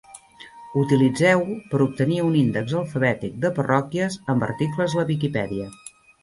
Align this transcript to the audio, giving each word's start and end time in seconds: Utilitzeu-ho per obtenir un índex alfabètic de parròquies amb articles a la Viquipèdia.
Utilitzeu-ho 0.83 1.57
per 1.73 1.81
obtenir 1.85 2.17
un 2.29 2.37
índex 2.39 2.73
alfabètic 2.79 3.37
de 3.45 3.53
parròquies 3.59 4.19
amb 4.35 4.49
articles 4.49 4.97
a 4.97 5.03
la 5.03 5.07
Viquipèdia. 5.13 5.71